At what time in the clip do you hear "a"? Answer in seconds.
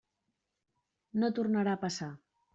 1.77-1.81